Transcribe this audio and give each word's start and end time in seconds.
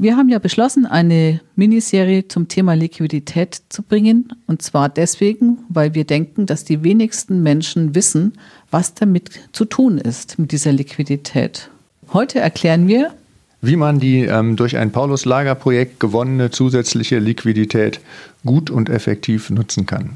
Wir 0.00 0.16
haben 0.16 0.28
ja 0.28 0.38
beschlossen, 0.38 0.86
eine 0.86 1.40
Miniserie 1.56 2.28
zum 2.28 2.46
Thema 2.46 2.74
Liquidität 2.74 3.62
zu 3.68 3.82
bringen. 3.82 4.32
Und 4.46 4.62
zwar 4.62 4.88
deswegen, 4.88 5.58
weil 5.68 5.92
wir 5.94 6.04
denken, 6.04 6.46
dass 6.46 6.62
die 6.62 6.84
wenigsten 6.84 7.42
Menschen 7.42 7.96
wissen, 7.96 8.34
was 8.70 8.94
damit 8.94 9.30
zu 9.50 9.64
tun 9.64 9.98
ist, 9.98 10.38
mit 10.38 10.52
dieser 10.52 10.70
Liquidität. 10.70 11.68
Heute 12.12 12.38
erklären 12.38 12.86
wir, 12.86 13.12
wie 13.60 13.74
man 13.74 13.98
die 13.98 14.20
ähm, 14.20 14.54
durch 14.54 14.76
ein 14.76 14.92
Paulus-Lager-Projekt 14.92 15.98
gewonnene 15.98 16.52
zusätzliche 16.52 17.18
Liquidität 17.18 17.98
gut 18.46 18.70
und 18.70 18.88
effektiv 18.88 19.50
nutzen 19.50 19.84
kann. 19.84 20.10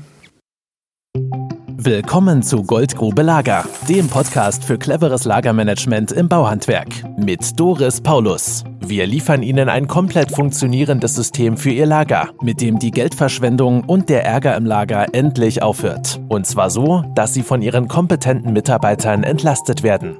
Willkommen 1.84 2.44
zu 2.44 2.62
Goldgrube 2.62 3.22
Lager, 3.22 3.68
dem 3.88 4.06
Podcast 4.06 4.62
für 4.62 4.78
cleveres 4.78 5.24
Lagermanagement 5.24 6.12
im 6.12 6.28
Bauhandwerk 6.28 6.86
mit 7.18 7.58
Doris 7.58 8.00
Paulus. 8.00 8.62
Wir 8.78 9.04
liefern 9.04 9.42
Ihnen 9.42 9.68
ein 9.68 9.88
komplett 9.88 10.30
funktionierendes 10.30 11.16
System 11.16 11.56
für 11.56 11.70
Ihr 11.72 11.86
Lager, 11.86 12.30
mit 12.40 12.60
dem 12.60 12.78
die 12.78 12.92
Geldverschwendung 12.92 13.82
und 13.82 14.10
der 14.10 14.24
Ärger 14.24 14.56
im 14.56 14.64
Lager 14.64 15.12
endlich 15.12 15.60
aufhört. 15.60 16.20
Und 16.28 16.46
zwar 16.46 16.70
so, 16.70 17.02
dass 17.16 17.34
Sie 17.34 17.42
von 17.42 17.62
Ihren 17.62 17.88
kompetenten 17.88 18.52
Mitarbeitern 18.52 19.24
entlastet 19.24 19.82
werden. 19.82 20.18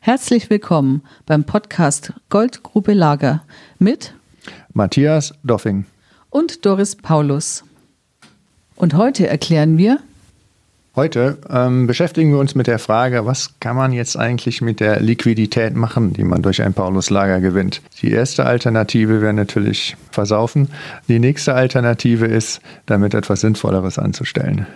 Herzlich 0.00 0.48
willkommen 0.48 1.02
beim 1.26 1.44
Podcast 1.44 2.14
Goldgrube 2.30 2.94
Lager 2.94 3.44
mit 3.78 4.14
Matthias 4.72 5.34
Doffing 5.44 5.84
und 6.30 6.64
Doris 6.64 6.96
Paulus. 6.96 7.64
Und 8.82 8.94
heute 8.94 9.28
erklären 9.28 9.78
wir. 9.78 10.00
Heute 10.96 11.38
ähm, 11.48 11.86
beschäftigen 11.86 12.32
wir 12.32 12.40
uns 12.40 12.56
mit 12.56 12.66
der 12.66 12.80
Frage, 12.80 13.24
was 13.24 13.60
kann 13.60 13.76
man 13.76 13.92
jetzt 13.92 14.16
eigentlich 14.16 14.60
mit 14.60 14.80
der 14.80 14.98
Liquidität 14.98 15.76
machen, 15.76 16.12
die 16.14 16.24
man 16.24 16.42
durch 16.42 16.60
ein 16.62 16.74
Pauluslager 16.74 17.40
gewinnt. 17.40 17.80
Die 18.02 18.10
erste 18.10 18.44
Alternative 18.44 19.22
wäre 19.22 19.34
natürlich 19.34 19.96
versaufen. 20.10 20.66
Die 21.06 21.20
nächste 21.20 21.54
Alternative 21.54 22.26
ist, 22.26 22.60
damit 22.86 23.14
etwas 23.14 23.42
Sinnvolleres 23.42 24.00
anzustellen. 24.00 24.66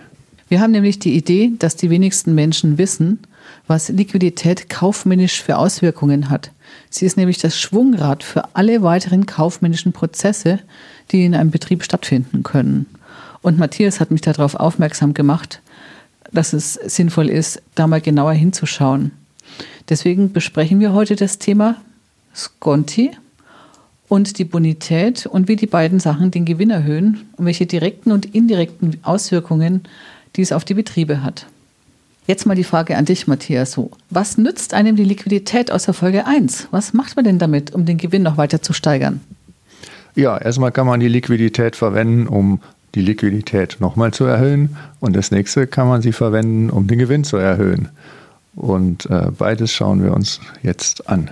Wir 0.49 0.61
haben 0.61 0.71
nämlich 0.71 1.01
die 1.01 1.17
Idee, 1.17 1.51
dass 1.59 1.75
die 1.75 1.91
wenigsten 1.91 2.33
Menschen 2.37 2.79
wissen, 2.79 3.19
was 3.67 3.89
Liquidität 3.89 4.71
kaufmännisch 4.71 5.43
für 5.43 5.59
Auswirkungen 5.59 6.31
hat. 6.31 6.53
Sie 6.91 7.07
ist 7.07 7.17
nämlich 7.17 7.39
das 7.39 7.59
Schwungrad 7.59 8.23
für 8.23 8.45
alle 8.55 8.85
weiteren 8.85 9.27
kaufmännischen 9.27 9.93
Prozesse, 9.93 10.61
die 11.11 11.25
in 11.25 11.35
einem 11.35 11.51
Betrieb 11.51 11.83
stattfinden 11.83 12.45
können. 12.45 12.87
Und 13.47 13.61
Matthias 13.61 14.01
hat 14.01 14.11
mich 14.11 14.23
darauf 14.23 14.57
aufmerksam 14.57 15.15
gemacht, 15.15 15.61
dass 16.33 16.53
es 16.53 16.75
sinnvoll 16.75 17.31
ist, 17.31 17.63
da 17.77 17.87
mal 17.87 18.01
genauer 18.01 18.33
hinzuschauen. 18.33 19.13
Deswegen 19.89 20.33
besprechen 20.33 20.81
wir 20.81 20.93
heute 20.93 21.15
das 21.15 21.39
Thema 21.39 21.77
Sconti 22.35 23.13
und 24.09 24.41
die 24.41 24.45
Bonität 24.45 25.27
und 25.27 25.47
wie 25.47 25.55
die 25.55 25.69
beiden 25.69 26.01
Sachen 26.01 26.33
den 26.33 26.45
Gewinn 26.45 26.71
erhöhen 26.71 27.21
und 27.37 27.47
welche 27.47 27.67
direkten 27.67 28.11
und 28.11 28.35
indirekten 28.35 28.97
Auswirkungen 29.05 29.83
dies 30.35 30.51
auf 30.51 30.65
die 30.65 30.75
Betriebe 30.75 31.23
hat. 31.23 31.47
Jetzt 32.27 32.47
mal 32.47 32.57
die 32.57 32.65
Frage 32.65 32.97
an 32.97 33.05
dich, 33.05 33.29
Matthias. 33.29 33.81
Was 34.11 34.39
nützt 34.39 34.75
einem 34.75 34.97
die 34.97 35.05
Liquidität 35.05 35.71
aus 35.71 35.85
der 35.85 35.95
Folge 35.95 36.27
1? 36.27 36.67
Was 36.73 36.95
macht 36.95 37.15
man 37.15 37.25
denn 37.25 37.39
damit, 37.39 37.73
um 37.73 37.87
den 37.87 37.97
Gewinn 37.97 38.25
noch 38.25 38.39
weiter 38.39 38.61
zu 38.61 38.73
steigern? 38.73 39.21
Ja, 40.17 40.37
erstmal 40.39 40.73
kann 40.73 40.87
man 40.87 40.99
die 40.99 41.09
Liquidität 41.09 41.77
verwenden, 41.77 42.27
um 42.27 42.61
die 42.97 43.03
Liquidität 43.03 43.77
nochmal 43.79 44.13
zu 44.13 44.25
erhöhen 44.25 44.77
und 45.01 45.15
das 45.15 45.31
nächste 45.31 45.67
kann 45.67 45.87
man 45.87 46.01
sie 46.01 46.13
verwenden, 46.13 46.71
um 46.71 46.87
den 46.87 46.99
Gewinn 46.99 47.25
zu 47.25 47.37
erhöhen. 47.37 47.91
Und 48.57 49.05
äh, 49.11 49.31
beides 49.37 49.71
schauen 49.71 50.03
wir 50.03 50.15
uns 50.15 50.41
jetzt 50.63 51.09
an. 51.09 51.31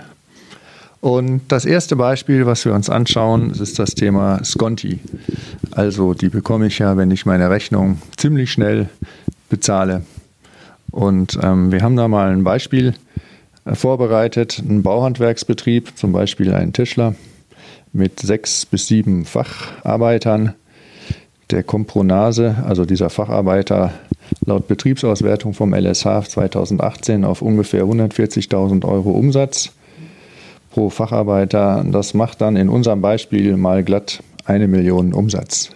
Und 1.01 1.41
das 1.47 1.65
erste 1.65 1.95
Beispiel, 1.95 2.45
was 2.45 2.65
wir 2.65 2.73
uns 2.73 2.89
anschauen, 2.89 3.49
ist 3.51 3.79
das 3.79 3.95
Thema 3.95 4.43
Sconti. 4.43 4.99
Also 5.71 6.13
die 6.13 6.29
bekomme 6.29 6.67
ich 6.67 6.79
ja, 6.79 6.97
wenn 6.97 7.09
ich 7.09 7.25
meine 7.25 7.49
Rechnung 7.49 7.99
ziemlich 8.15 8.51
schnell 8.51 8.89
bezahle. 9.49 10.03
Und 10.91 11.37
ähm, 11.41 11.71
wir 11.71 11.81
haben 11.81 11.95
da 11.95 12.07
mal 12.07 12.31
ein 12.31 12.43
Beispiel 12.43 12.93
äh, 13.65 13.73
vorbereitet, 13.73 14.59
ein 14.59 14.83
Bauhandwerksbetrieb, 14.83 15.97
zum 15.97 16.11
Beispiel 16.11 16.53
ein 16.53 16.73
Tischler 16.73 17.15
mit 17.91 18.19
sechs 18.19 18.67
bis 18.67 18.87
sieben 18.87 19.25
Facharbeitern 19.25 20.53
der 21.51 21.63
Kompronase, 21.63 22.55
also 22.65 22.85
dieser 22.85 23.09
Facharbeiter, 23.09 23.91
laut 24.45 24.67
Betriebsauswertung 24.67 25.53
vom 25.53 25.73
LSH 25.73 26.29
2018 26.29 27.23
auf 27.23 27.41
ungefähr 27.41 27.83
140.000 27.83 28.85
Euro 28.85 29.11
Umsatz 29.11 29.71
pro 30.71 30.89
Facharbeiter. 30.89 31.85
Das 31.89 32.13
macht 32.13 32.41
dann 32.41 32.55
in 32.55 32.69
unserem 32.69 33.01
Beispiel 33.01 33.57
mal 33.57 33.83
glatt 33.83 34.23
eine 34.45 34.67
Million 34.67 35.13
Umsatz. 35.13 35.71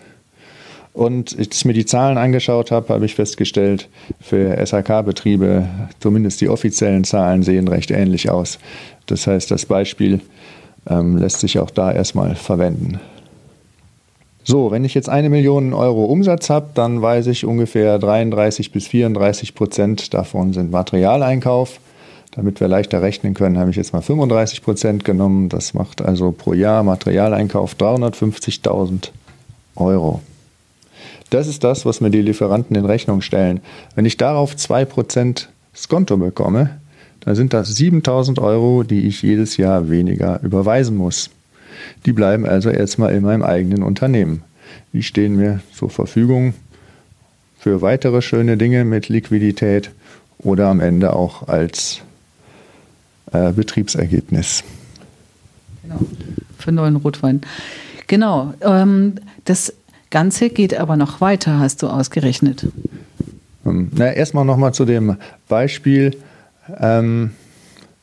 Und 0.94 1.38
als 1.38 1.56
ich 1.56 1.66
mir 1.66 1.74
die 1.74 1.86
Zahlen 1.86 2.18
angeschaut 2.18 2.72
habe, 2.72 2.94
habe 2.94 3.06
ich 3.06 3.16
festgestellt, 3.16 3.88
für 4.19 4.57
SHK-Betriebe, 4.57 5.66
zumindest 6.00 6.41
die 6.41 6.50
offiziellen 6.50 7.03
Zahlen 7.03 7.44
sehen 7.44 7.68
recht 7.68 7.91
ähnlich 7.91 8.30
aus. 8.30 8.59
Das 9.06 9.28
heißt, 9.28 9.51
das 9.51 9.66
Beispiel 9.66 10.19
ähm, 10.90 11.18
lässt 11.18 11.40
sich 11.40 11.59
auch 11.59 11.69
da 11.69 11.91
erstmal 11.91 12.36
verwenden. 12.36 13.00
So, 14.50 14.72
wenn 14.72 14.84
ich 14.84 14.96
jetzt 14.96 15.10
eine 15.10 15.30
Million 15.30 15.76
Euro 15.76 16.06
Umsatz 16.06 16.50
habe, 16.50 16.70
dann 16.74 17.04
weiß 17.04 17.28
ich 17.28 17.46
ungefähr 17.46 18.00
33 18.00 18.72
bis 18.72 18.88
34 18.88 19.54
Prozent 19.54 20.12
davon 20.16 20.54
sind 20.54 20.72
Materialeinkauf. 20.72 21.80
Damit 22.32 22.60
wir 22.60 22.68
leichter 22.68 23.04
rechnen 23.04 23.36
können, 23.36 23.60
habe 23.60 23.70
ich 23.70 23.76
jetzt 23.76 23.94
mal 23.94 24.02
35 24.02 24.64
Prozent 24.64 25.06
genommen. 25.06 25.50
Das 25.50 25.76
macht 25.76 26.02
also 26.02 26.32
pro 26.32 26.54
Jahr 26.54 26.82
Materialeinkauf 26.82 27.76
350.000 27.76 29.10
Euro. 29.76 30.20
Das 31.30 31.46
ist 31.46 31.64
das, 31.64 31.86
was 31.86 32.02
mir 32.02 32.10
die 32.10 32.24
Lieferanten 32.24 32.76
in 32.76 32.86
Rechnung 32.86 33.22
stellen. 33.22 33.60
Wenn 33.94 34.08
ich 34.08 34.18
darauf 34.18 34.56
2% 34.56 35.46
Skonto 35.76 36.18
bekomme, 36.18 36.80
dann 37.20 37.36
sind 37.36 37.54
das 37.54 37.76
7000 37.76 38.40
Euro, 38.40 38.81
die 38.81 39.06
ich 39.06 39.22
jedes 39.22 39.58
Jahr 39.58 39.92
weniger 39.92 40.42
überweisen 40.42 40.98
muss. 40.98 41.30
Die 42.06 42.13
bleiben 42.13 42.46
also 42.46 42.69
erstmal 42.69 43.13
in 43.13 43.24
meinem 43.24 43.44
eigenen 43.44 43.84
Unternehmen. 43.84 44.44
Die 44.94 45.03
stehen 45.03 45.35
mir 45.35 45.62
zur 45.74 45.90
Verfügung 45.90 46.53
für 47.59 47.81
weitere 47.81 48.22
schöne 48.22 48.57
Dinge 48.57 48.85
mit 48.85 49.09
Liquidität 49.09 49.91
oder 50.38 50.68
am 50.68 50.80
Ende 50.80 51.13
auch 51.13 51.47
als 51.47 52.02
äh, 53.31 53.52
Betriebsergebnis. 53.52 54.63
Genau, 55.84 56.00
für 56.57 56.72
neuen 56.72 56.96
Rotwein. 56.96 57.41
Genau, 58.07 58.53
ähm, 58.62 59.16
das 59.46 59.74
Ganze 60.09 60.50
geht 60.50 60.74
aber 60.74 60.97
noch 60.97 61.22
weiter, 61.22 61.59
hast 61.59 61.84
du 61.84 61.88
ausgerechnet. 61.88 62.66
Ähm, 63.66 63.91
na, 63.94 64.12
erstmal 64.12 64.46
nochmal 64.46 64.74
zu 64.74 64.86
dem 64.86 65.18
Beispiel. 65.47 66.18
Ähm, 66.80 67.31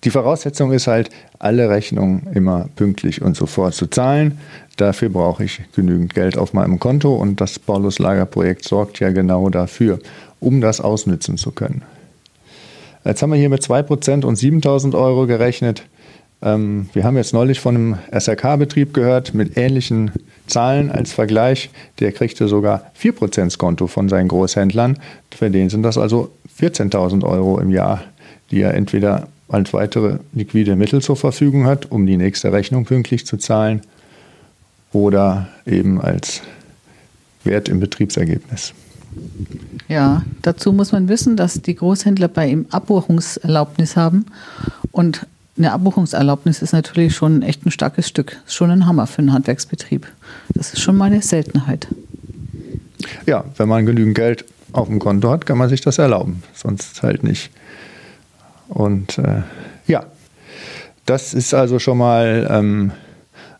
die 0.06 0.10
Voraussetzung 0.10 0.70
ist 0.70 0.86
halt, 0.86 1.10
alle 1.40 1.68
Rechnungen 1.68 2.28
immer 2.32 2.68
pünktlich 2.76 3.22
und 3.22 3.36
sofort 3.36 3.74
zu 3.74 3.88
zahlen. 3.88 4.38
Dafür 4.76 5.08
brauche 5.08 5.42
ich 5.42 5.62
genügend 5.74 6.14
Geld 6.14 6.38
auf 6.38 6.52
meinem 6.52 6.78
Konto 6.78 7.16
und 7.16 7.40
das 7.40 7.58
Paulus 7.58 7.98
Lagerprojekt 7.98 8.62
sorgt 8.62 9.00
ja 9.00 9.10
genau 9.10 9.50
dafür, 9.50 9.98
um 10.38 10.60
das 10.60 10.80
ausnützen 10.80 11.38
zu 11.38 11.50
können. 11.50 11.82
Jetzt 13.04 13.20
haben 13.20 13.30
wir 13.30 13.36
hier 13.36 13.48
mit 13.48 13.62
2% 13.62 14.24
und 14.24 14.36
7000 14.36 14.94
Euro 14.94 15.26
gerechnet. 15.26 15.82
Ähm, 16.40 16.88
wir 16.92 17.02
haben 17.02 17.16
jetzt 17.16 17.34
neulich 17.34 17.58
von 17.58 17.74
einem 17.74 17.98
SRK-Betrieb 18.12 18.94
gehört 18.94 19.34
mit 19.34 19.56
ähnlichen 19.56 20.12
Zahlen 20.46 20.92
als 20.92 21.12
Vergleich. 21.12 21.70
Der 21.98 22.12
kriegte 22.12 22.46
sogar 22.46 22.92
4% 22.96 23.58
Konto 23.58 23.88
von 23.88 24.08
seinen 24.08 24.28
Großhändlern. 24.28 25.00
Für 25.36 25.50
den 25.50 25.68
sind 25.68 25.82
das 25.82 25.98
also 25.98 26.30
14.000 26.60 27.24
Euro 27.24 27.58
im 27.58 27.72
Jahr, 27.72 28.04
die 28.52 28.60
er 28.60 28.74
entweder 28.74 29.26
als 29.48 29.72
weitere 29.72 30.18
liquide 30.32 30.76
Mittel 30.76 31.02
zur 31.02 31.16
Verfügung 31.16 31.66
hat, 31.66 31.90
um 31.90 32.06
die 32.06 32.16
nächste 32.16 32.52
Rechnung 32.52 32.84
pünktlich 32.84 33.26
zu 33.26 33.36
zahlen, 33.36 33.82
oder 34.92 35.48
eben 35.66 36.00
als 36.00 36.40
Wert 37.44 37.68
im 37.68 37.80
Betriebsergebnis. 37.80 38.72
Ja, 39.88 40.22
dazu 40.42 40.72
muss 40.72 40.92
man 40.92 41.08
wissen, 41.08 41.36
dass 41.36 41.62
die 41.62 41.74
Großhändler 41.74 42.28
bei 42.28 42.48
ihm 42.48 42.66
Abbuchungserlaubnis 42.70 43.96
haben. 43.96 44.26
Und 44.90 45.26
eine 45.56 45.72
Abbuchungserlaubnis 45.72 46.60
ist 46.60 46.72
natürlich 46.72 47.14
schon 47.14 47.42
echt 47.42 47.64
ein 47.64 47.70
starkes 47.70 48.08
Stück. 48.08 48.38
Ist 48.46 48.54
schon 48.54 48.70
ein 48.70 48.86
Hammer 48.86 49.06
für 49.06 49.18
einen 49.18 49.32
Handwerksbetrieb. 49.32 50.06
Das 50.54 50.72
ist 50.72 50.80
schon 50.80 50.96
mal 50.96 51.06
eine 51.06 51.22
Seltenheit. 51.22 51.88
Ja, 53.26 53.44
wenn 53.56 53.68
man 53.68 53.86
genügend 53.86 54.16
Geld 54.16 54.44
auf 54.72 54.88
dem 54.88 54.98
Konto 54.98 55.30
hat, 55.30 55.46
kann 55.46 55.58
man 55.58 55.68
sich 55.68 55.80
das 55.80 55.98
erlauben. 55.98 56.42
Sonst 56.54 57.02
halt 57.02 57.22
nicht. 57.22 57.50
Und 58.68 59.18
äh, 59.18 59.42
ja, 59.86 60.06
das 61.04 61.34
ist 61.34 61.54
also 61.54 61.78
schon 61.78 61.98
mal 61.98 62.46
ähm, 62.50 62.92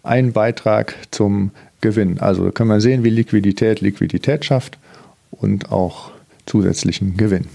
ein 0.02 0.32
Beitrag 0.32 0.94
zum 1.10 1.52
Gewinn. 1.80 2.18
Also 2.20 2.50
kann 2.50 2.66
man 2.66 2.80
sehen, 2.80 3.04
wie 3.04 3.10
Liquidität 3.10 3.80
Liquidität 3.80 4.44
schafft 4.44 4.78
und 5.30 5.70
auch 5.70 6.10
zusätzlichen 6.46 7.16
Gewinn. 7.16 7.46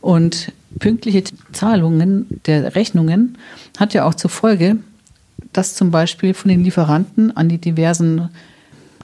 Und 0.00 0.52
pünktliche 0.78 1.24
Zahlungen 1.52 2.26
der 2.46 2.74
Rechnungen 2.74 3.36
hat 3.78 3.92
ja 3.92 4.06
auch 4.06 4.14
zur 4.14 4.30
Folge, 4.30 4.76
dass 5.52 5.74
zum 5.74 5.90
Beispiel 5.90 6.34
von 6.34 6.48
den 6.48 6.64
Lieferanten 6.64 7.36
an 7.36 7.48
die 7.48 7.58
diversen 7.58 8.30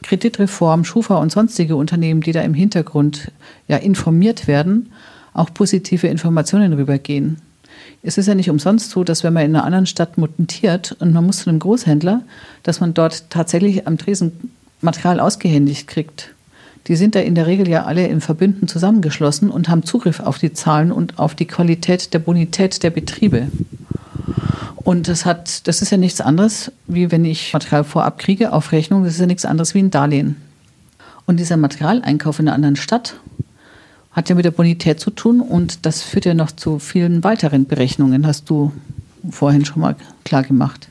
Kreditreform, 0.02 0.84
Schufa 0.84 1.16
und 1.16 1.32
sonstige 1.32 1.76
Unternehmen, 1.76 2.20
die 2.20 2.32
da 2.32 2.42
im 2.42 2.54
Hintergrund 2.54 3.32
ja 3.68 3.76
informiert 3.76 4.46
werden, 4.46 4.92
auch 5.32 5.52
positive 5.52 6.06
Informationen 6.06 6.72
rübergehen. 6.72 7.38
Es 8.02 8.18
ist 8.18 8.26
ja 8.26 8.34
nicht 8.34 8.50
umsonst 8.50 8.90
so, 8.90 9.04
dass 9.04 9.24
wenn 9.24 9.32
man 9.32 9.44
in 9.44 9.54
einer 9.54 9.64
anderen 9.64 9.86
Stadt 9.86 10.18
mutiert 10.18 10.96
und 11.00 11.12
man 11.12 11.26
muss 11.26 11.38
zu 11.38 11.50
einem 11.50 11.58
Großhändler, 11.58 12.22
dass 12.62 12.80
man 12.80 12.94
dort 12.94 13.30
tatsächlich 13.30 13.86
am 13.86 13.98
Tresen 13.98 14.52
Material 14.80 15.20
ausgehändigt 15.20 15.88
kriegt. 15.88 16.34
Die 16.86 16.96
sind 16.96 17.14
da 17.14 17.20
in 17.20 17.34
der 17.34 17.46
Regel 17.46 17.68
ja 17.68 17.84
alle 17.84 18.06
in 18.06 18.20
Verbünden 18.20 18.68
zusammengeschlossen 18.68 19.50
und 19.50 19.68
haben 19.68 19.82
Zugriff 19.82 20.20
auf 20.20 20.38
die 20.38 20.52
Zahlen 20.52 20.92
und 20.92 21.18
auf 21.18 21.34
die 21.34 21.46
Qualität 21.46 22.14
der 22.14 22.20
Bonität 22.20 22.82
der 22.82 22.90
Betriebe. 22.90 23.48
Und 24.76 25.08
das 25.08 25.26
hat, 25.26 25.66
das 25.66 25.82
ist 25.82 25.90
ja 25.90 25.96
nichts 25.96 26.20
anderes, 26.20 26.70
wie 26.86 27.10
wenn 27.10 27.24
ich 27.24 27.52
Material 27.52 27.82
vorab 27.82 28.18
kriege 28.18 28.52
auf 28.52 28.70
Rechnung, 28.70 29.02
das 29.02 29.14
ist 29.14 29.20
ja 29.20 29.26
nichts 29.26 29.44
anderes 29.44 29.74
wie 29.74 29.80
ein 29.80 29.90
Darlehen. 29.90 30.36
Und 31.26 31.40
dieser 31.40 31.56
Materialeinkauf 31.56 32.38
in 32.38 32.46
einer 32.46 32.54
anderen 32.54 32.76
Stadt 32.76 33.16
hat 34.16 34.30
ja 34.30 34.34
mit 34.34 34.46
der 34.46 34.50
Bonität 34.50 34.98
zu 34.98 35.10
tun 35.10 35.42
und 35.42 35.84
das 35.84 36.02
führt 36.02 36.24
ja 36.24 36.32
noch 36.32 36.50
zu 36.50 36.78
vielen 36.78 37.22
weiteren 37.22 37.66
Berechnungen, 37.66 38.26
hast 38.26 38.48
du 38.48 38.72
vorhin 39.30 39.66
schon 39.66 39.82
mal 39.82 39.94
klar 40.24 40.42
gemacht. 40.42 40.88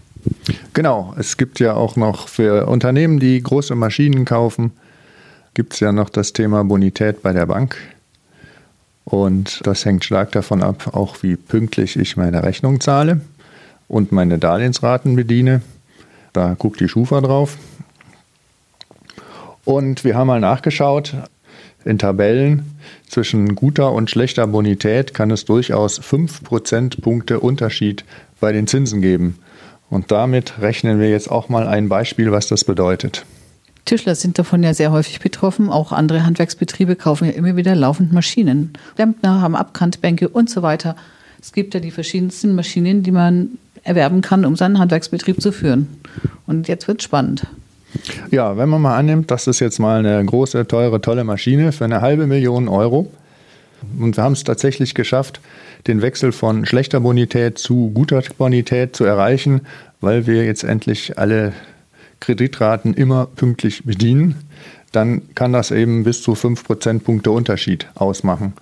Genau, 0.74 1.14
es 1.18 1.36
gibt 1.36 1.60
ja 1.60 1.74
auch 1.74 1.96
noch 1.96 2.28
für 2.28 2.68
Unternehmen, 2.68 3.20
die 3.20 3.42
große 3.42 3.74
Maschinen 3.74 4.26
kaufen, 4.26 4.72
gibt 5.56 5.74
es 5.74 5.80
ja 5.80 5.92
noch 5.92 6.10
das 6.10 6.34
Thema 6.34 6.64
Bonität 6.64 7.24
bei 7.24 7.34
der 7.34 7.48
Bank. 7.48 7.78
Und 9.06 9.62
das 9.66 9.86
hängt 9.86 10.04
stark 10.04 10.32
davon 10.32 10.62
ab, 10.62 10.96
auch 10.96 11.24
wie 11.24 11.36
pünktlich 11.36 11.96
ich 11.96 12.18
meine 12.18 12.44
Rechnung 12.44 12.80
zahle 12.80 13.22
und 13.88 14.12
meine 14.12 14.38
Darlehensraten 14.38 15.16
bediene. 15.16 15.62
Da 16.34 16.56
guckt 16.58 16.80
die 16.80 16.90
Schufa 16.90 17.22
drauf. 17.22 17.58
Und 19.64 20.04
wir 20.04 20.16
haben 20.16 20.28
mal 20.28 20.40
nachgeschaut, 20.40 21.16
in 21.86 22.00
Tabellen 22.00 22.76
zwischen 23.08 23.56
guter 23.56 23.94
und 23.94 24.10
schlechter 24.10 24.48
Bonität 24.48 25.14
kann 25.14 25.32
es 25.32 25.46
durchaus 25.46 26.00
5 26.00 26.44
Prozentpunkte 26.44 27.40
Unterschied 27.40 28.04
bei 28.40 28.52
den 28.52 28.68
Zinsen 28.68 29.02
geben. 29.02 29.38
Und 29.90 30.12
damit 30.12 30.60
rechnen 30.60 31.00
wir 31.00 31.10
jetzt 31.10 31.30
auch 31.30 31.48
mal 31.48 31.68
ein 31.68 31.88
Beispiel, 31.88 32.32
was 32.32 32.48
das 32.48 32.64
bedeutet. 32.64 33.26
Tischler 33.86 34.16
sind 34.16 34.40
davon 34.40 34.64
ja 34.64 34.74
sehr 34.74 34.92
häufig 34.92 35.20
betroffen. 35.20 35.70
Auch 35.70 35.92
andere 35.92 36.26
Handwerksbetriebe 36.26 36.96
kaufen 36.96 37.26
ja 37.26 37.32
immer 37.32 37.56
wieder 37.56 37.76
laufend 37.76 38.12
Maschinen. 38.12 38.74
Klempner 38.96 39.42
haben 39.42 39.56
Abkantbänke 39.56 40.28
und 40.28 40.50
so 40.50 40.64
weiter. 40.64 40.96
Es 41.40 41.54
gibt 41.54 41.76
ja 41.76 41.80
die 41.80 41.92
verschiedensten 41.92 42.56
Maschinen, 42.56 43.04
die 43.04 43.12
man 43.12 43.60
erwerben 43.84 44.22
kann, 44.22 44.46
um 44.46 44.56
seinen 44.56 44.80
Handwerksbetrieb 44.80 45.40
zu 45.40 45.52
führen. 45.52 45.88
Und 46.48 46.68
jetzt 46.68 46.88
wird 46.88 47.04
spannend. 47.04 47.46
Ja, 48.32 48.58
wenn 48.58 48.70
man 48.70 48.82
mal 48.82 48.98
annimmt, 48.98 49.32
das 49.32 49.48
ist 49.48 49.60
jetzt 49.60 49.80
mal 49.80 50.06
eine 50.06 50.24
große, 50.24 50.68
teure, 50.68 51.02
tolle 51.02 51.24
Maschine 51.24 51.72
für 51.72 51.86
eine 51.86 52.02
halbe 52.02 52.28
Million 52.28 52.68
Euro. 52.68 53.12
Und 54.00 54.18
wir 54.18 54.24
haben 54.24 54.34
es 54.34 54.44
tatsächlich 54.44 54.96
geschafft, 54.96 55.42
den 55.88 56.02
Wechsel 56.02 56.32
von 56.32 56.66
schlechter 56.66 57.00
Bonität 57.00 57.58
zu 57.58 57.92
guter 57.94 58.22
Bonität 58.38 58.96
zu 58.96 59.04
erreichen, 59.04 59.62
weil 60.02 60.28
wir 60.28 60.46
jetzt 60.46 60.64
endlich 60.64 61.18
alle 61.18 61.54
Kreditraten 62.20 62.94
immer 62.94 63.28
pünktlich 63.28 63.84
bedienen. 63.84 64.36
Dann 64.92 65.22
kann 65.36 65.54
das 65.54 65.72
eben 65.72 66.04
bis 66.04 66.22
zu 66.22 66.36
5 66.36 66.64
Prozentpunkte 66.64 67.32
Unterschied 67.32 67.88
ausmachen. 67.96 68.54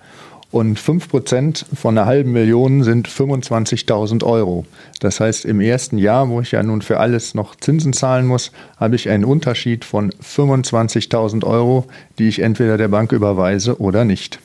Und 0.54 0.78
5% 0.78 1.64
von 1.74 1.98
einer 1.98 2.06
halben 2.06 2.30
Million 2.30 2.84
sind 2.84 3.08
25.000 3.08 4.22
Euro. 4.22 4.64
Das 5.00 5.18
heißt, 5.18 5.46
im 5.46 5.60
ersten 5.60 5.98
Jahr, 5.98 6.28
wo 6.28 6.40
ich 6.40 6.52
ja 6.52 6.62
nun 6.62 6.80
für 6.80 7.00
alles 7.00 7.34
noch 7.34 7.56
Zinsen 7.56 7.92
zahlen 7.92 8.24
muss, 8.24 8.52
habe 8.76 8.94
ich 8.94 9.08
einen 9.08 9.24
Unterschied 9.24 9.84
von 9.84 10.12
25.000 10.12 11.44
Euro, 11.44 11.86
die 12.20 12.28
ich 12.28 12.38
entweder 12.38 12.76
der 12.76 12.86
Bank 12.86 13.10
überweise 13.10 13.80
oder 13.80 14.04
nicht. 14.04 14.38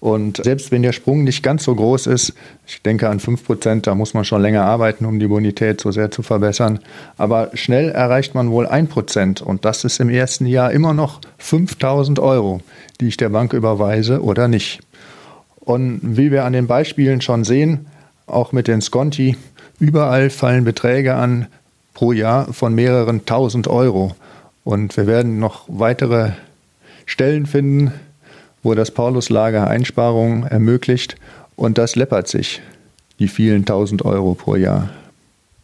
Und 0.00 0.42
selbst 0.42 0.72
wenn 0.72 0.82
der 0.82 0.90
Sprung 0.90 1.22
nicht 1.22 1.44
ganz 1.44 1.62
so 1.62 1.74
groß 1.76 2.08
ist, 2.08 2.34
ich 2.66 2.82
denke 2.82 3.08
an 3.08 3.20
5%, 3.20 3.82
da 3.82 3.94
muss 3.94 4.14
man 4.14 4.24
schon 4.24 4.42
länger 4.42 4.64
arbeiten, 4.64 5.04
um 5.04 5.20
die 5.20 5.28
Bonität 5.28 5.80
so 5.80 5.92
sehr 5.92 6.10
zu 6.10 6.22
verbessern. 6.22 6.80
Aber 7.16 7.50
schnell 7.54 7.90
erreicht 7.90 8.34
man 8.34 8.50
wohl 8.50 8.66
1% 8.66 9.40
und 9.40 9.64
das 9.64 9.84
ist 9.84 10.00
im 10.00 10.10
ersten 10.10 10.46
Jahr 10.46 10.72
immer 10.72 10.94
noch 10.94 11.20
5000 11.38 12.18
Euro, 12.18 12.60
die 13.00 13.06
ich 13.06 13.16
der 13.16 13.28
Bank 13.28 13.52
überweise 13.52 14.20
oder 14.20 14.48
nicht. 14.48 14.80
Und 15.68 16.00
wie 16.02 16.32
wir 16.32 16.46
an 16.46 16.54
den 16.54 16.66
Beispielen 16.66 17.20
schon 17.20 17.44
sehen, 17.44 17.88
auch 18.26 18.52
mit 18.52 18.68
den 18.68 18.80
Sconti, 18.80 19.36
überall 19.78 20.30
fallen 20.30 20.64
Beträge 20.64 21.14
an 21.14 21.46
pro 21.92 22.12
Jahr 22.12 22.54
von 22.54 22.74
mehreren 22.74 23.26
tausend 23.26 23.68
Euro. 23.68 24.16
Und 24.64 24.96
wir 24.96 25.06
werden 25.06 25.38
noch 25.38 25.66
weitere 25.68 26.30
Stellen 27.04 27.44
finden, 27.44 27.92
wo 28.62 28.72
das 28.72 28.92
Pauluslager 28.92 29.66
Einsparungen 29.66 30.44
ermöglicht. 30.44 31.16
Und 31.54 31.76
das 31.76 31.96
läppert 31.96 32.28
sich, 32.28 32.62
die 33.18 33.28
vielen 33.28 33.66
tausend 33.66 34.06
Euro 34.06 34.32
pro 34.32 34.56
Jahr. 34.56 34.88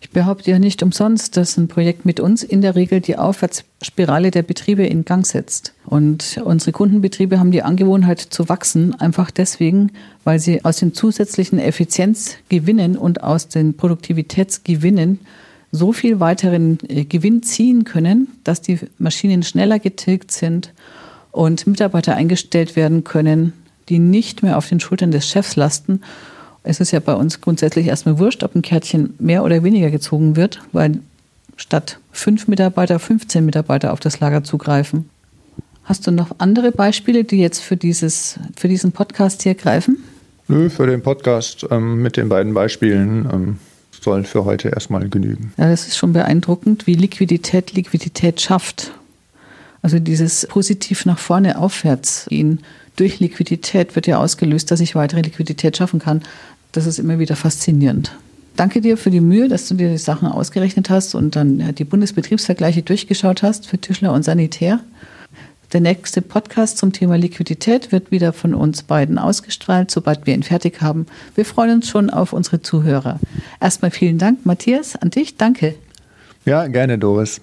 Ich 0.05 0.11
behaupte 0.11 0.51
ja 0.51 0.59
nicht 0.59 0.83
umsonst, 0.83 1.39
dass 1.39 1.57
ein 1.57 1.67
Projekt 1.67 2.05
mit 2.05 2.21
uns 2.21 2.43
in 2.43 2.61
der 2.61 2.75
Regel 2.75 3.01
die 3.01 3.17
Aufwärtsspirale 3.17 4.31
der 4.31 4.43
Betriebe 4.43 4.85
in 4.85 5.07
Gang 5.07 5.27
setzt. 5.27 5.73
Und 5.87 6.39
unsere 6.45 6.73
Kundenbetriebe 6.73 7.41
haben 7.41 7.51
die 7.51 7.63
Angewohnheit 7.63 8.21
zu 8.21 8.51
wachsen, 8.51 8.95
einfach 9.01 9.31
deswegen, 9.31 9.93
weil 10.23 10.39
sie 10.41 10.63
aus 10.63 10.77
den 10.77 10.93
zusätzlichen 10.93 11.59
Effizienzgewinnen 11.59 12.99
und 12.99 13.23
aus 13.23 13.49
den 13.49 13.79
Produktivitätsgewinnen 13.79 15.21
so 15.73 15.95
viel 15.95 16.21
weiteren 16.21 16.79
äh, 16.87 17.07
Gewinn 17.07 17.43
ziehen 17.43 17.85
können, 17.85 18.29
dass 18.45 18.61
die 18.61 18.81
Maschinen 18.99 19.43
schneller 19.43 19.79
getilgt 19.79 20.33
sind 20.33 20.75
und 21.33 21.67
Mitarbeiter 21.67 22.15
eingestellt 22.15 22.77
werden 22.77 23.05
können, 23.05 23.55
die 23.89 24.01
nicht 24.01 24.43
mehr 24.43 24.59
auf 24.59 24.69
den 24.69 24.81
Schultern 24.81 25.13
des 25.13 25.27
Chefs 25.27 25.57
lasten 25.57 26.03
es 26.65 26.81
ist 26.81 26.91
ja 26.91 27.01
bei 27.01 27.15
uns 27.15 27.41
grundsätzlich 27.41 27.87
erstmal 27.87 28.19
wurscht, 28.19 28.43
ob 28.43 28.57
ein 28.57 28.63
Kärtchen 28.63 29.15
mehr 29.19 29.45
oder 29.45 29.63
weniger 29.63 29.91
gezogen 29.91 30.35
wird, 30.35 30.61
weil 30.73 30.99
statt 31.57 31.99
fünf 32.11 32.49
Mitarbeiter 32.49 32.99
15 32.99 33.45
Mitarbeiter 33.45 33.93
auf 33.93 34.01
das 34.01 34.19
Lager 34.21 34.43
zugreifen. 34.43 35.09
Hast 35.85 36.07
du 36.07 36.11
noch 36.11 36.37
andere 36.39 36.73
Beispiele, 36.73 37.25
die 37.25 37.39
jetzt 37.39 37.61
für, 37.61 37.77
dieses, 37.77 38.39
für 38.57 38.69
diesen 38.69 38.93
Podcast 38.93 39.43
hier 39.43 39.55
greifen? 39.55 40.03
Nö, 40.49 40.71
für 40.71 40.87
den 40.87 41.03
Podcast 41.03 41.67
ähm, 41.71 42.01
mit 42.01 42.17
den 42.17 42.31
beiden 42.31 42.55
Beispielen 42.55 43.29
ähm, 43.31 43.59
soll 44.01 44.25
für 44.25 44.47
heute 44.47 44.71
erstmal 44.71 45.09
genügen. 45.11 45.53
Ja, 45.59 45.69
das 45.69 45.87
ist 45.87 45.99
schon 45.99 46.15
beeindruckend, 46.15 46.87
wie 46.87 46.95
Liquidität 46.95 47.73
Liquidität 47.73 48.41
schafft. 48.41 48.93
Also 49.83 49.99
dieses 49.99 50.47
positiv 50.47 51.05
nach 51.05 51.19
vorne 51.19 51.59
aufwärts 51.59 52.27
gehen 52.31 52.61
durch 52.97 53.19
Liquidität 53.19 53.97
wird 53.97 54.07
ja 54.07 54.19
ausgelöst, 54.19 54.71
dass 54.71 54.81
ich 54.81 54.95
weitere 54.95 55.23
Liquidität 55.23 55.77
schaffen 55.77 55.99
kann. 55.99 56.23
Das 56.75 56.87
ist 56.87 56.99
immer 56.99 57.19
wieder 57.21 57.37
faszinierend. 57.37 58.17
Danke 58.57 58.81
dir 58.81 58.97
für 58.97 59.11
die 59.11 59.21
Mühe, 59.21 59.47
dass 59.49 59.69
du 59.69 59.77
dir 59.77 59.91
die 59.91 59.99
Sachen 59.99 60.27
ausgerechnet 60.27 60.91
hast 60.91 61.15
und 61.15 61.37
dann 61.37 61.73
die 61.77 61.85
Bundesbetriebsvergleiche 61.85 62.83
durchgeschaut 62.83 63.45
hast 63.45 63.69
für 63.69 63.79
Tischler 63.79 64.13
und 64.13 64.25
Sanitär. 64.25 64.81
Der 65.73 65.81
nächste 65.81 66.21
Podcast 66.21 66.79
zum 66.79 66.93
Thema 66.93 67.17
Liquidität 67.17 67.93
wird 67.93 68.11
wieder 68.11 68.33
von 68.33 68.55
uns 68.55 68.83
beiden 68.83 69.19
ausgestrahlt, 69.19 69.93
sobald 69.93 70.27
wir 70.27 70.35
ihn 70.35 70.43
fertig 70.43 70.83
haben. 70.83 71.07
Wir 71.37 71.45
freuen 71.45 71.77
uns 71.77 71.89
schon 71.89 72.11
auf 72.11 72.33
unsere 72.33 72.61
Zuhörer. 72.61 73.21
Erstmal 73.61 73.93
vielen 73.93 74.19
Dank, 74.19 74.45
Matthias, 74.45 74.97
an 74.97 75.11
dich. 75.11 75.37
Danke. 75.37 75.77
Ja, 76.45 76.67
gerne, 76.67 76.99
Doris. 76.99 77.41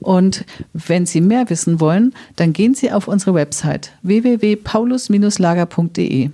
Und 0.00 0.44
wenn 0.72 1.06
Sie 1.06 1.20
mehr 1.20 1.48
wissen 1.48 1.78
wollen, 1.78 2.12
dann 2.34 2.52
gehen 2.52 2.74
Sie 2.74 2.90
auf 2.90 3.06
unsere 3.06 3.34
Website 3.34 3.92
www.paulus-lager.de. 4.02 6.30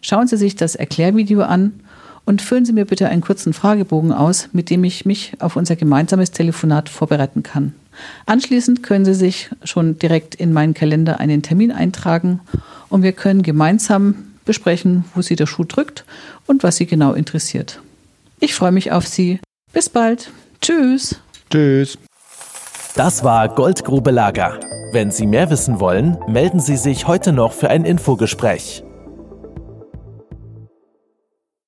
Schauen 0.00 0.26
Sie 0.26 0.36
sich 0.36 0.56
das 0.56 0.74
Erklärvideo 0.74 1.42
an 1.42 1.80
und 2.24 2.42
füllen 2.42 2.64
Sie 2.64 2.72
mir 2.72 2.84
bitte 2.84 3.08
einen 3.08 3.22
kurzen 3.22 3.52
Fragebogen 3.52 4.12
aus, 4.12 4.48
mit 4.52 4.70
dem 4.70 4.84
ich 4.84 5.04
mich 5.04 5.32
auf 5.40 5.56
unser 5.56 5.76
gemeinsames 5.76 6.30
Telefonat 6.30 6.88
vorbereiten 6.88 7.42
kann. 7.42 7.74
Anschließend 8.26 8.82
können 8.82 9.04
Sie 9.04 9.14
sich 9.14 9.50
schon 9.64 9.98
direkt 9.98 10.34
in 10.34 10.52
meinen 10.52 10.74
Kalender 10.74 11.20
einen 11.20 11.42
Termin 11.42 11.72
eintragen 11.72 12.40
und 12.88 13.02
wir 13.02 13.12
können 13.12 13.42
gemeinsam 13.42 14.14
besprechen, 14.44 15.04
wo 15.14 15.22
Sie 15.22 15.36
der 15.36 15.46
Schuh 15.46 15.64
drückt 15.64 16.04
und 16.46 16.62
was 16.62 16.76
Sie 16.76 16.86
genau 16.86 17.12
interessiert. 17.12 17.80
Ich 18.38 18.54
freue 18.54 18.72
mich 18.72 18.92
auf 18.92 19.06
Sie. 19.06 19.38
Bis 19.72 19.88
bald. 19.88 20.30
Tschüss. 20.60 21.20
Tschüss. 21.50 21.98
Das 22.96 23.22
war 23.22 23.48
Goldgrube 23.48 24.10
Lager. 24.10 24.58
Wenn 24.92 25.10
Sie 25.10 25.26
mehr 25.26 25.50
wissen 25.50 25.78
wollen, 25.78 26.18
melden 26.26 26.58
Sie 26.58 26.76
sich 26.76 27.06
heute 27.06 27.32
noch 27.32 27.52
für 27.52 27.70
ein 27.70 27.84
Infogespräch. 27.84 28.82